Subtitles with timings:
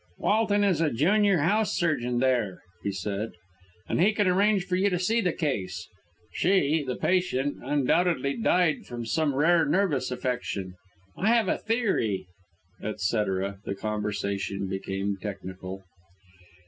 [0.17, 3.33] "Walton is junior house surgeon there," he said,
[3.87, 5.87] "and he can arrange for you to see the case.
[6.33, 10.73] She (the patient) undoubtedly died from some rare nervous affection.
[11.15, 12.25] I have a theory,"
[12.81, 15.83] etc.; the conversation became technical.